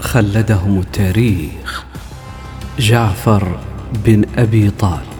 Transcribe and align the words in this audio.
خلدهم 0.00 0.78
التاريخ 0.78 1.84
جعفر 2.78 3.58
بن 4.06 4.24
أبي 4.36 4.70
طالب. 4.70 5.19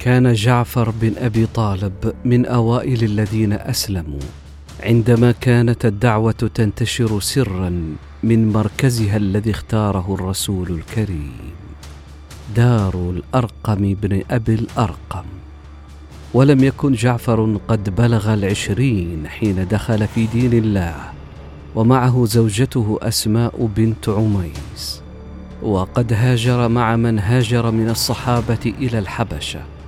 كان 0.00 0.32
جعفر 0.32 0.90
بن 1.00 1.12
أبي 1.18 1.46
طالب 1.46 2.14
من 2.24 2.46
أوائل 2.46 3.04
الذين 3.04 3.52
أسلموا 3.52 4.20
عندما 4.82 5.32
كانت 5.32 5.86
الدعوة 5.86 6.50
تنتشر 6.54 7.20
سرا 7.20 7.96
من 8.22 8.52
مركزها 8.52 9.16
الذي 9.16 9.50
اختاره 9.50 10.14
الرسول 10.14 10.70
الكريم 10.70 11.32
دار 12.56 12.94
الأرقم 13.10 13.94
بن 13.94 14.22
أبي 14.30 14.54
الأرقم. 14.54 15.24
ولم 16.34 16.64
يكن 16.64 16.92
جعفر 16.92 17.58
قد 17.68 17.94
بلغ 17.96 18.34
العشرين 18.34 19.28
حين 19.28 19.68
دخل 19.68 20.06
في 20.06 20.26
دين 20.26 20.52
الله 20.52 20.94
ومعه 21.74 22.24
زوجته 22.26 22.98
أسماء 23.02 23.70
بنت 23.76 24.08
عميس. 24.08 25.02
وقد 25.62 26.12
هاجر 26.12 26.68
مع 26.68 26.96
من 26.96 27.18
هاجر 27.18 27.70
من 27.70 27.88
الصحابة 27.88 28.74
إلى 28.78 28.98
الحبشة. 28.98 29.79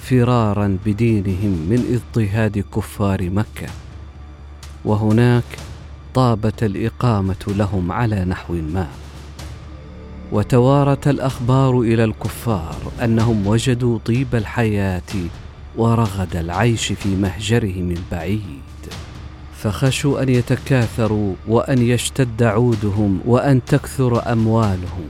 فرارا 0.00 0.78
بدينهم 0.86 1.66
من 1.70 2.00
اضطهاد 2.00 2.64
كفار 2.76 3.30
مكة. 3.30 3.68
وهناك 4.84 5.44
طابت 6.14 6.62
الإقامة 6.62 7.44
لهم 7.46 7.92
على 7.92 8.24
نحو 8.24 8.54
ما. 8.54 8.88
وتوارت 10.32 11.08
الأخبار 11.08 11.80
إلى 11.80 12.04
الكفار 12.04 12.76
أنهم 13.04 13.46
وجدوا 13.46 13.98
طيب 14.04 14.34
الحياة 14.34 15.12
ورغد 15.76 16.36
العيش 16.36 16.92
في 16.92 17.08
مهجرهم 17.08 17.90
البعيد. 17.90 18.40
فخشوا 19.58 20.22
أن 20.22 20.28
يتكاثروا 20.28 21.34
وأن 21.48 21.82
يشتد 21.82 22.42
عودهم 22.42 23.20
وأن 23.26 23.64
تكثر 23.64 24.32
أموالهم 24.32 25.08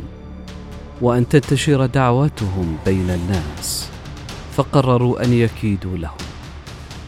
وأن 1.01 1.29
تنتشر 1.29 1.87
دعوتهم 1.87 2.77
بين 2.87 3.11
الناس. 3.11 3.89
فقرروا 4.57 5.25
أن 5.25 5.33
يكيدوا 5.33 5.97
لهم 5.97 6.19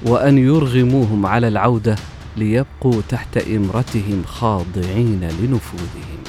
وأن 0.07 0.39
يرغموهم 0.39 1.27
على 1.27 1.49
العودة 1.49 1.97
ليبقوا 2.37 3.03
تحت 3.09 3.39
إمرتهم 3.39 4.23
خاضعين 4.27 5.29
لنفوذهم. 5.41 6.23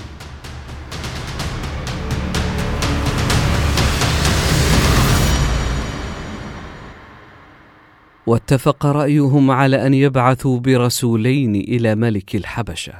واتفق 8.27 8.85
رأيهم 8.85 9.51
على 9.51 9.87
أن 9.87 9.93
يبعثوا 9.93 10.59
برسولين 10.59 11.55
إلى 11.55 11.95
ملك 11.95 12.35
الحبشة 12.35 12.93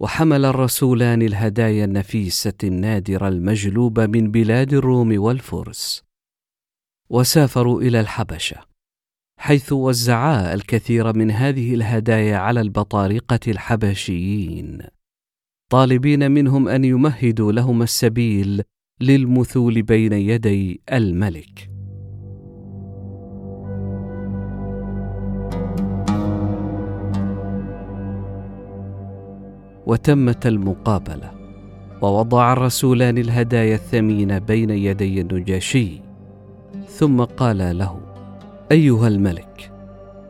وحمل 0.00 0.44
الرسولان 0.44 1.22
الهدايا 1.22 1.84
النفيسة 1.84 2.52
النادرة 2.64 3.28
المجلوبه 3.28 4.06
من 4.06 4.30
بلاد 4.30 4.72
الروم 4.72 5.20
والفرس. 5.20 6.09
وسافروا 7.10 7.82
إلى 7.82 8.00
الحبشة 8.00 8.56
حيث 9.38 9.72
وزعا 9.72 10.54
الكثير 10.54 11.16
من 11.16 11.30
هذه 11.30 11.74
الهدايا 11.74 12.36
على 12.36 12.60
البطارقة 12.60 13.40
الحبشيين. 13.48 14.78
طالبين 15.70 16.30
منهم 16.30 16.68
أن 16.68 16.84
يمهدوا 16.84 17.52
لهم 17.52 17.82
السبيل 17.82 18.62
للمثول 19.00 19.82
بين 19.82 20.12
يدي 20.12 20.80
الملك. 20.92 21.70
وتمت 29.86 30.46
المقابلة 30.46 31.30
ووضع 32.02 32.52
الرسولان 32.52 33.18
الهدايا 33.18 33.74
الثمينه 33.74 34.38
بين 34.38 34.70
يدي 34.70 35.20
النجاشي. 35.20 36.09
ثم 36.98 37.24
قال 37.24 37.78
له 37.78 38.00
أيها 38.72 39.08
الملك 39.08 39.70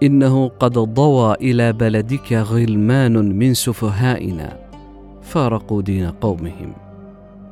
إنه 0.02 0.48
قد 0.48 0.72
ضوى 0.72 1.34
إلى 1.34 1.72
بلدك 1.72 2.32
غلمان 2.32 3.38
من 3.38 3.54
سفهائنا 3.54 4.58
فارقوا 5.22 5.82
دين 5.82 6.10
قومهم 6.10 6.72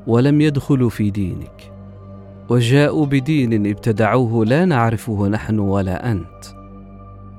ولم 0.07 0.41
يدخلوا 0.41 0.91
في 0.91 1.11
دينك 1.11 1.73
وجاءوا 2.49 3.07
بدين 3.07 3.67
ابتدعوه 3.67 4.45
لا 4.45 4.65
نعرفه 4.65 5.29
نحن 5.29 5.59
ولا 5.59 6.13
أنت 6.13 6.45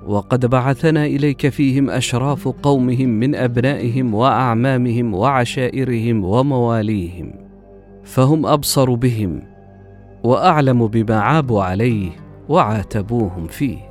وقد 0.07 0.45
بعثنا 0.45 1.05
إليك 1.05 1.49
فيهم 1.49 1.89
أشراف 1.89 2.47
قومهم 2.47 3.09
من 3.09 3.35
أبنائهم 3.35 4.13
وأعمامهم 4.13 5.13
وعشائرهم 5.13 6.25
ومواليهم 6.25 7.33
فهم 8.03 8.45
أبصر 8.45 8.93
بهم 8.93 9.41
وأعلم 10.23 10.87
بما 10.87 11.19
عابوا 11.19 11.63
عليه 11.63 12.11
وعاتبوهم 12.49 13.47
فيه. 13.47 13.89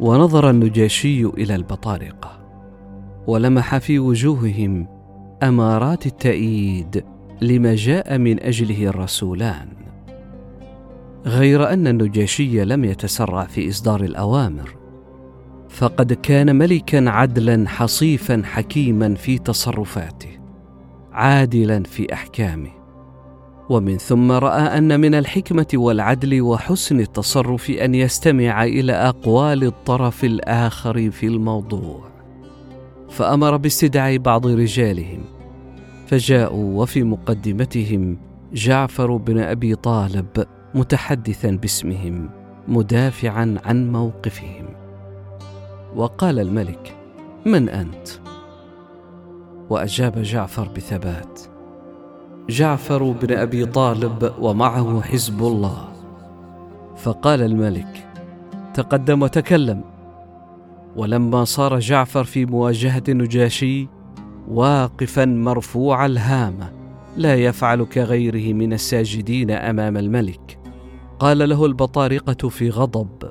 ونظر 0.00 0.50
النجاشي 0.50 1.24
إلى 1.24 1.54
البطارقه 1.54 2.40
ولمح 3.26 3.78
في 3.78 3.98
وجوههم 3.98 4.86
أمارات 5.42 6.06
التأييد 6.06 7.04
لما 7.40 7.74
جاء 7.74 8.18
من 8.18 8.40
أجله 8.42 8.86
الرسولان. 8.86 9.68
غير 11.26 11.72
أن 11.72 11.86
النجاشي 11.86 12.64
لم 12.64 12.84
يتسرع 12.84 13.44
في 13.44 13.68
إصدار 13.68 14.00
الأوامر 14.00 14.76
فقد 15.68 16.12
كان 16.12 16.56
ملكا 16.56 17.10
عدلا 17.10 17.68
حصيفا 17.68 18.42
حكيما 18.44 19.14
في 19.14 19.38
تصرفاته 19.38 20.38
عادلا 21.12 21.82
في 21.82 22.12
أحكامه. 22.12 22.79
ومن 23.70 23.98
ثم 23.98 24.32
رأى 24.32 24.78
أن 24.78 25.00
من 25.00 25.14
الحكمة 25.14 25.66
والعدل 25.74 26.42
وحسن 26.42 27.00
التصرف 27.00 27.70
أن 27.70 27.94
يستمع 27.94 28.64
إلى 28.64 28.92
أقوال 28.92 29.64
الطرف 29.64 30.24
الآخر 30.24 31.10
في 31.10 31.26
الموضوع. 31.26 32.10
فأمر 33.10 33.56
باستدعاء 33.56 34.18
بعض 34.18 34.46
رجالهم 34.46 35.20
فجاءوا 36.06 36.82
وفي 36.82 37.02
مقدمتهم 37.02 38.18
جعفر 38.52 39.16
بن 39.16 39.38
أبي 39.38 39.74
طالب 39.74 40.46
متحدثا 40.74 41.50
باسمهم 41.50 42.30
مدافعا 42.68 43.58
عن 43.64 43.92
موقفهم. 43.92 44.66
وقال 45.96 46.38
الملك 46.38 46.96
من 47.46 47.68
أنت؟ 47.68 48.08
وأجاب 49.70 50.22
جعفر 50.22 50.68
بثبات 50.68 51.49
جعفر 52.50 53.10
بن 53.10 53.36
أبي 53.36 53.66
طالب 53.66 54.32
ومعه 54.40 55.00
حزب 55.02 55.42
الله. 55.42 55.88
فقال 56.96 57.42
الملك 57.42 58.08
تقدم 58.74 59.22
وتكلم. 59.22 59.84
ولما 60.96 61.44
صار 61.44 61.78
جعفر 61.78 62.24
في 62.24 62.46
مواجهة 62.46 63.02
النجاشي 63.08 63.88
واقفا 64.48 65.24
مرفوع 65.24 66.06
الهامه 66.06 66.72
لا 67.16 67.34
يفعل 67.34 67.84
كغيره 67.84 68.52
من 68.52 68.72
الساجدين 68.72 69.50
أمام 69.50 69.96
الملك. 69.96 70.58
قال 71.18 71.48
له 71.48 71.66
البطارقة 71.66 72.48
في 72.48 72.70
غضب 72.70 73.30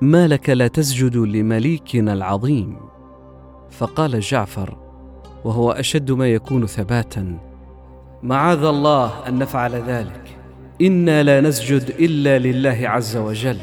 ما 0.00 0.28
لك 0.28 0.50
لا 0.50 0.68
تسجد 0.68 1.16
لمليكنا 1.16 2.12
العظيم؟ 2.12 2.76
فقال 3.70 4.20
جعفر 4.20 4.76
وهو 5.44 5.70
أشد 5.70 6.10
ما 6.10 6.28
يكون 6.28 6.66
ثباتا 6.66 7.47
معاذ 8.22 8.64
الله 8.64 9.28
أن 9.28 9.38
نفعل 9.38 9.74
ذلك. 9.74 10.38
إنا 10.80 11.22
لا 11.22 11.40
نسجد 11.40 11.94
إلا 12.00 12.38
لله 12.38 12.88
عز 12.88 13.16
وجل. 13.16 13.58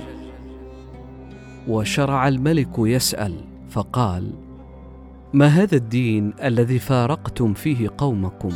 وشرع 1.68 2.28
الملك 2.28 2.69
يسأل 2.78 3.36
فقال 3.69 4.31
ما 5.34 5.48
هذا 5.48 5.75
الدين 5.75 6.34
الذي 6.44 6.80
فارقتم 6.80 7.54
فيه 7.54 7.90
قومكم؟ 7.98 8.52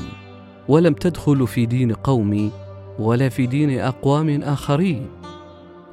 ولم 0.67 0.93
تدخلوا 0.93 1.47
في 1.47 1.65
دين 1.65 1.93
قومي 1.93 2.51
ولا 2.99 3.29
في 3.29 3.45
دين 3.45 3.79
أقوام 3.79 4.41
آخرين. 4.41 5.07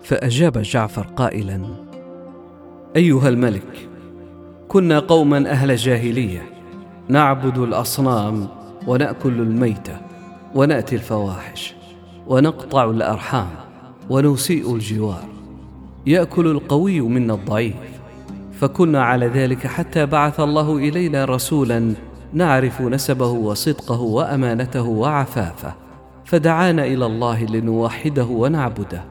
فأجاب 0.03 0.59
جعفر 0.59 1.03
قائلا 1.03 1.63
أيها 2.97 3.29
الملك 3.29 3.89
كنا 4.69 4.99
قوما 4.99 5.51
أهل 5.51 5.77
جاهلية 5.77 6.43
نعبد 7.09 7.59
الأصنام 7.59 8.49
ونأكل 8.87 9.41
الميتة 9.41 9.97
ونأتي 10.55 10.95
الفواحش 10.95 11.75
ونقطع 12.27 12.85
الأرحام 12.91 13.49
ونسيء 14.11 14.75
الجوار. 14.75 15.25
يأكل 16.07 16.47
القوي 16.47 17.01
منا 17.01 17.35
الضعيف. 17.35 17.75
فكنا 18.53 19.03
على 19.03 19.27
ذلك 19.27 19.67
حتى 19.67 20.07
بعث 20.07 20.41
الله 20.41 20.77
إلينا 20.77 21.25
رسولا 21.25 21.93
نعرف 22.33 22.81
نسبه 22.81 23.27
وصدقه 23.27 24.01
وأمانته 24.01 24.83
وعفافه. 24.83 25.75
فدعانا 26.25 26.85
إلى 26.85 27.07
الله 27.07 27.45
لنوحده 27.45 28.25
ونعبده. 28.25 29.05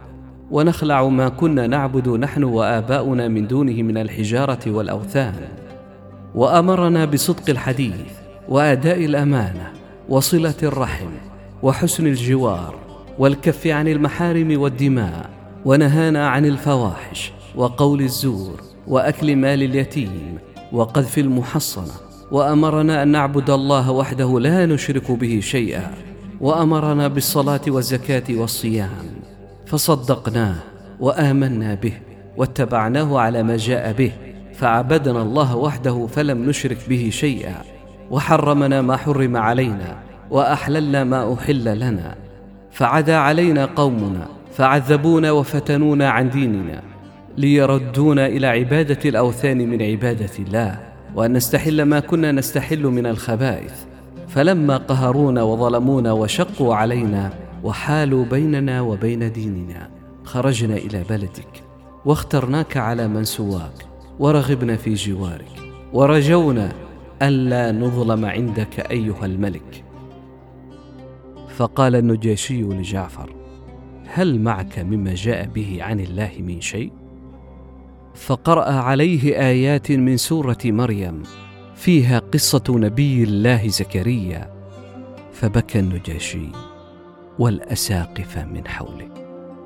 ونخلع 0.52 1.08
ما 1.08 1.30
كنا 1.30 1.68
نعبد 1.68 2.10
نحن 2.10 2.44
وآباؤنا 2.44 3.28
من 3.28 3.48
دونه 3.48 3.84
من 3.84 3.98
الحجارة 3.98 4.60
والأوثان. 4.68 5.36
وأمرنا 6.36 7.06
بصدق 7.06 7.50
الحديث. 7.50 8.25
وأداء 8.50 9.06
الأمانة 9.06 9.72
وصلة 10.10 10.56
الرحم 10.64 11.10
وحسن 11.64 12.08
الجوار 12.08 12.76
والكف 13.20 13.68
عن 13.68 13.88
المحارم 13.88 14.62
والدماء 14.62 15.30
ونهانا 15.66 16.28
عن 16.28 16.46
الفواحش 16.46 17.32
وقول 17.56 18.02
الزور 18.02 18.62
وأكل 18.88 19.36
مال 19.36 19.64
اليتيم 19.64 20.38
وقذف 20.72 21.18
المحصنة 21.18 21.94
وأمرنا 22.32 23.04
أن 23.04 23.08
نعبد 23.08 23.50
الله 23.50 23.92
وحده 23.92 24.40
لا 24.40 24.66
نشرك 24.66 25.12
به 25.12 25.40
شيئا 25.40 25.92
وأمرنا 26.42 27.08
بالصلاة 27.08 27.62
والزكاة 27.68 28.24
والصيام 28.30 29.06
فصدقناه 29.66 30.56
وآمنا 31.00 31.74
به 31.74 31.94
واتبعناه 32.38 33.20
على 33.20 33.44
ما 33.44 33.58
جاء 33.58 33.94
به 33.94 34.12
فعبدنا 34.54 35.22
الله 35.22 35.56
وحده 35.56 36.08
فلم 36.08 36.50
نشرك 36.50 36.78
به 36.90 37.10
شيئا 37.12 37.75
وحرمنا 38.12 38.82
ما 38.82 38.98
حرم 38.98 39.38
علينا 39.38 39.98
وأحللنا 40.32 41.04
ما 41.04 41.34
أحل 41.34 41.80
لنا. 41.80 42.16
فعدا 42.72 43.16
علينا 43.16 43.66
قومنا 43.66 44.28
فعذبونا 44.54 45.32
وفتنونا 45.32 46.10
عن 46.10 46.30
ديننا 46.30 46.82
ليردونا 47.38 48.28
إلى 48.28 48.48
عبادة 48.48 49.10
الأوثان 49.10 49.70
من 49.70 49.82
عبادة 49.82 50.32
الله 50.40 50.80
وأن 51.16 51.34
نستحل 51.34 51.82
ما 51.82 52.00
كنا 52.00 52.32
نستحل 52.32 52.84
من 52.84 53.06
الخبائث. 53.06 53.74
فلما 54.28 54.78
قهرونا 54.78 55.44
وظلمونا 55.44 56.12
وشقوا 56.12 56.76
علينا 56.76 57.34
وحالوا 57.64 58.26
بيننا 58.26 58.82
وبين 58.82 59.32
ديننا 59.32 59.90
خرجنا 60.24 60.76
إلى 60.76 61.04
بلدك 61.10 61.64
واخترناك 62.06 62.78
على 62.78 63.08
من 63.08 63.24
سواك 63.24 63.86
ورغبنا 64.20 64.76
في 64.76 64.94
جوارك 64.94 65.52
ورجونا 65.94 66.72
ألا 67.22 67.72
نظلم 67.72 68.26
عندك 68.26 68.80
أيها 68.92 69.26
الملك. 69.26 69.84
فقال 71.56 71.96
النجاشي 71.96 72.62
لجعفر 72.62 73.36
هل 74.08 74.40
معك 74.40 74.80
مما 74.80 75.16
جاء 75.16 75.46
به 75.48 75.78
عن 75.82 76.00
الله 76.00 76.32
من 76.40 76.62
شيء؟ 76.62 76.92
فقرأ 78.16 78.72
عليه 78.72 79.40
آيات 79.40 79.92
من 79.92 80.18
سورة 80.18 80.58
مريم 80.66 81.24
فيها 81.76 82.20
قصة 82.20 82.64
نبي 82.70 83.24
الله 83.24 83.68
زكريا. 83.68 84.56
فبكى 85.34 85.80
النجاشي 85.80 86.48
والاساقفه 87.40 88.46
من 88.46 88.68
حوله 88.68 89.08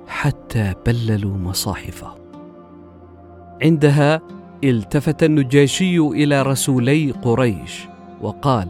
حتى 0.07 0.73
بللوا 0.85 1.37
مصاحفه. 1.37 2.15
عندها 3.63 4.21
التفت 4.63 5.23
النجاشي 5.23 5.99
إلى 5.99 6.41
رسولي 6.41 7.11
قريش 7.11 7.87
وقال 8.21 8.67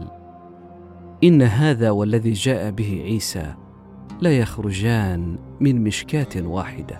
إن 1.24 1.42
هذا 1.42 1.90
والذي 1.90 2.32
جاء 2.32 2.70
به 2.70 3.02
عيسى 3.04 3.54
لا 4.20 4.38
يخرجان 4.38 5.38
من 5.60 5.84
مشكاة 5.84 6.42
واحدة 6.42 6.98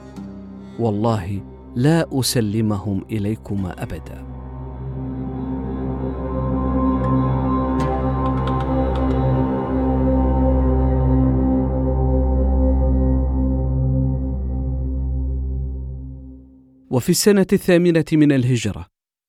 والله 0.79 1.41
لا 1.77 2.21
أسلمهم 2.21 3.05
إليكما 3.11 3.83
أبدا. 3.83 4.30
وفي 17.01 17.11
السنة 17.11 17.47
الثامنة 17.53 18.05
من 18.13 18.33
الهجرة 18.33 18.87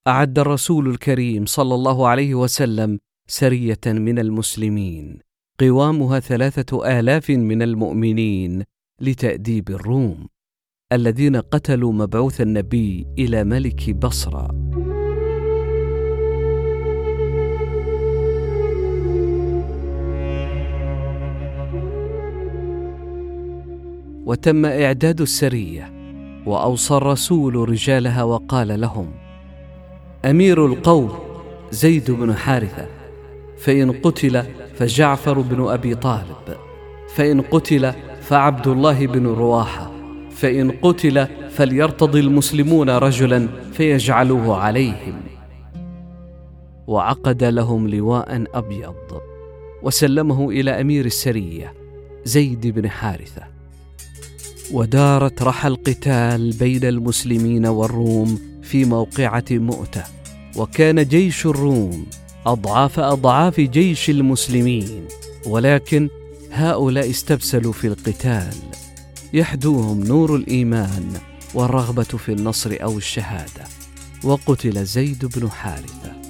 أعد 0.08 0.40
الرسول 0.40 0.90
الكريم 0.90 1.46
صلى 1.46 1.76
الله 1.76 2.08
عليه 2.08 2.36
وسلم 2.36 3.00
سرية 3.28 3.80
من 3.86 4.20
المسلمين 4.20 5.20
قوامها 5.60 6.20
ثلاثة 6.20 7.00
آلاف 7.00 7.30
من 7.30 7.62
المؤمنين 7.62 8.64
لتأديب 9.02 9.70
الروم 9.70 10.28
الذين 10.92 11.36
قتلوا 11.36 11.94
مبعوث 11.94 12.42
النبي 12.42 13.08
إلى 13.20 13.44
ملك 13.44 13.90
بصرى 13.90 14.48
وتم 24.26 24.66
إعداد 24.66 25.22
السرية 25.22 26.01
وأوصى 26.46 26.94
الرسول 26.94 27.70
رجالها 27.70 28.24
وقال 28.24 28.82
لهم 28.82 29.12
أمير 30.26 30.66
القوم 30.66 31.12
زيد 31.72 32.12
بن 32.12 32.36
حارثة 32.36 32.88
فإن 33.58 33.92
قتل 33.92 34.44
فجعفر 34.76 35.40
بن 35.40 35.68
أبي 35.68 35.96
طالب 35.96 36.58
فإن 37.16 37.42
قتل 37.42 37.94
فعبد 38.22 38.68
الله 38.68 39.08
بن 39.08 39.28
رواحة 39.28 39.92
فإن 40.32 40.72
قتل 40.72 41.28
فليرتضي 41.50 42.20
المسلمون 42.20 42.90
رجلا 42.90 43.48
فيجعلوه 43.74 44.58
عليهم. 44.58 45.22
وعقد 46.88 47.44
لهم 47.44 47.88
لواء 47.88 48.44
أبيض 48.54 49.22
وسلمه 49.84 50.50
إلى 50.50 50.82
أمير 50.82 51.06
السرية 51.06 51.74
زيد 52.24 52.68
بن 52.68 52.90
حارثة. 52.90 53.61
ودارت 54.74 55.44
رحى 55.44 55.68
القتال 55.68 56.52
بين 56.52 56.84
المسلمين 56.84 57.66
والروم 57.66 58.40
في 58.64 58.86
موقعة 58.86 59.46
مؤتة 59.52 60.04
وكان 60.56 61.04
جيش 61.04 61.46
الروم 61.46 62.06
أضعاف 62.46 63.00
أضعاف 63.00 63.60
جيش 63.60 64.10
المسلمين 64.10 65.06
ولكن 65.46 66.10
هؤلاء 66.52 67.10
استبسلوا 67.10 67.74
في 67.74 67.88
القتال. 67.88 68.54
يحدوهم 69.34 70.04
نور 70.04 70.36
الإيمان 70.36 71.14
والرغبة 71.54 72.04
في 72.04 72.32
النصر 72.32 72.78
أو 72.84 72.98
الشهادة 72.98 73.66
وقتل 74.24 74.86
زيد 74.86 75.26
بن 75.26 75.50
حارثة. 75.50 76.22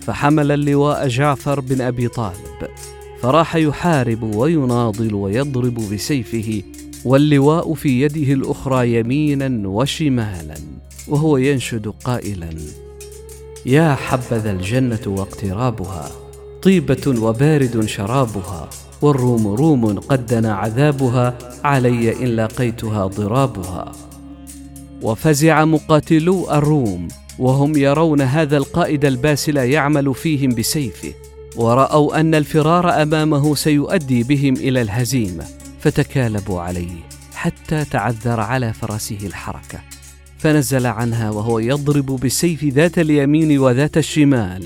فحمل 0.00 0.52
اللواء 0.52 1.08
جعفر 1.08 1.60
بن 1.60 1.80
أبي 1.80 2.08
طالب 2.08 2.68
فراح 3.22 3.56
يحارب 3.56 4.22
ويناضل 4.22 5.14
ويضرب 5.14 5.74
بسيفه 5.74 6.62
واللواء 7.06 7.74
في 7.74 8.02
يده 8.02 8.32
الأخرى 8.32 8.94
يمينا 8.94 9.68
وشمالا 9.68 10.54
وهو 11.08 11.36
ينشد 11.36 11.92
قائلا 12.04 12.48
يا 13.66 13.94
حبذا 13.94 14.52
الجنة 14.52 15.00
واقترابها 15.06 16.10
طيبة 16.62 17.14
وبارد 17.22 17.86
شرابها 17.86 18.70
والروم 19.02 19.46
روم 19.46 19.98
قد 19.98 20.26
دنا 20.26 20.54
عذابها 20.54 21.38
علي 21.64 22.24
إن 22.24 22.26
لاقيتها 22.26 23.06
ضرابها. 23.06 23.92
وفزع 25.02 25.64
مقاتلو 25.64 26.50
الروم 26.50 27.08
وهم 27.38 27.76
يرون 27.76 28.20
هذا 28.20 28.56
القائد 28.56 29.04
الباسل 29.04 29.56
يعمل 29.56 30.14
فيهم 30.14 30.54
بسيفه 30.54 31.12
ورأوا 31.56 32.20
أن 32.20 32.34
الفرار 32.34 33.02
أمامه 33.02 33.54
سيؤدي 33.54 34.22
بهم 34.22 34.54
إلى 34.54 34.82
الهزيمة. 34.82 35.44
فتكالبوا 35.86 36.60
عليه 36.60 37.08
حتى 37.34 37.84
تعذر 37.84 38.40
على 38.40 38.72
فرسه 38.72 39.18
الحركة. 39.22 39.78
فنزل 40.38 40.86
عنها 40.86 41.30
وهو 41.30 41.58
يضرب 41.58 42.06
بالسيف 42.06 42.64
ذات 42.64 42.98
اليمين 42.98 43.58
وذات 43.58 43.96
الشمال. 43.96 44.64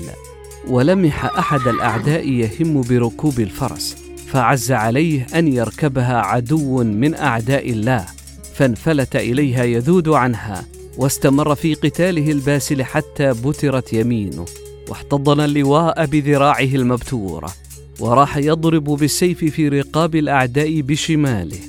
ولمح 0.67 1.25
أحد 1.25 1.67
الأعداء 1.67 2.29
يهم 2.29 2.81
بركوب 2.81 3.39
الفرس 3.39 3.97
فعز 4.27 4.71
عليه 4.71 5.27
أن 5.35 5.47
يركبها 5.47 6.17
عدو 6.17 6.83
من 6.83 7.15
أعداء 7.15 7.69
الله. 7.69 8.05
فانفلت 8.53 9.15
إليها 9.15 9.63
يذود 9.63 10.09
عنها 10.09 10.65
واستمر 10.97 11.55
في 11.55 11.73
قتاله 11.73 12.31
الباسل 12.31 12.83
حتى 12.83 13.33
بترت 13.33 13.93
يمينه 13.93 14.45
واحتضن 14.89 15.39
اللواء 15.39 16.05
بذراعه 16.05 16.59
المبتورة. 16.59 17.53
وراح 18.01 18.37
يضرب 18.37 18.83
بالسيف 18.83 19.45
في 19.45 19.69
رقاب 19.69 20.15
الأعداء 20.15 20.81
بشماله 20.81 21.59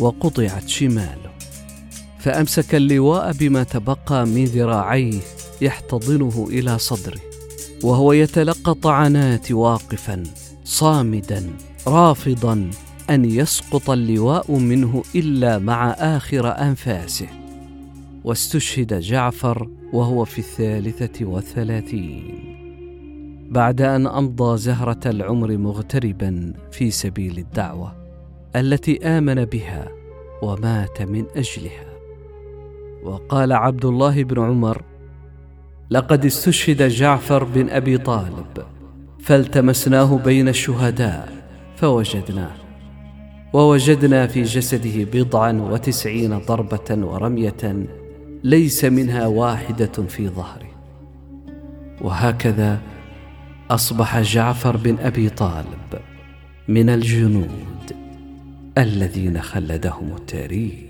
وقطعت 0.00 0.68
شماله. 0.68 1.30
فأمسك 2.18 2.74
اللواء 2.74 3.32
بما 3.32 3.62
تبقى 3.62 4.26
من 4.26 4.44
ذراعيه 4.44 5.20
يحتضنه 5.60 6.46
إلى 6.50 6.78
صدره 6.78 7.20
وهو 7.82 8.12
يتلقى 8.12 8.74
طعنات 8.74 9.52
واقفا 9.52 10.22
صامدا 10.64 11.50
رافضا 11.86 12.70
أن 13.10 13.24
يسقط 13.24 13.90
اللواء 13.90 14.58
منه 14.58 15.02
إلا 15.14 15.58
مع 15.58 15.90
آخر 15.90 16.48
أنفاسه. 16.48 17.28
واستشهد 18.24 19.00
جعفر 19.00 19.68
وهو 19.92 20.24
في 20.24 20.38
الثالثة 20.38 21.24
والثلاثين. 21.24 22.49
بعد 23.50 23.80
أن 23.82 24.06
أمضى 24.06 24.58
زهرة 24.58 25.00
العمر 25.06 25.56
مغتربا 25.56 26.52
في 26.72 26.90
سبيل 26.90 27.38
الدعوة 27.38 27.92
التي 28.56 29.06
آمن 29.06 29.44
بها 29.44 29.88
ومات 30.42 31.02
من 31.02 31.24
أجلها. 31.36 31.90
وقال 33.04 33.52
عبد 33.52 33.84
الله 33.84 34.24
بن 34.24 34.42
عمر 34.42 34.82
لقد 35.90 36.24
استشهد 36.24 36.82
جعفر 36.82 37.44
بن 37.44 37.68
أبي 37.68 37.98
طالب 37.98 38.64
فالتمسناه 39.20 40.18
بين 40.18 40.48
الشهداء 40.48 41.32
فوجدناه 41.76 42.54
ووجدنا 43.52 44.26
في 44.26 44.42
جسده 44.42 45.04
بضعا 45.12 45.52
وتسعين 45.52 46.38
ضربة 46.38 47.06
ورمية 47.06 47.86
ليس 48.44 48.84
منها 48.84 49.26
واحدة 49.26 49.92
في 50.08 50.28
ظهره. 50.28 50.70
وهكذا 52.00 52.78
أصبح 53.70 54.20
جعفر 54.20 54.76
بن 54.76 54.98
أبي 54.98 55.28
طالب 55.28 56.00
من 56.68 56.88
الجنود 56.88 57.96
الذين 58.78 59.42
خلدهم 59.42 60.16
التاريخ. 60.16 60.89